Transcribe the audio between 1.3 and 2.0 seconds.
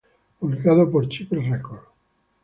Records.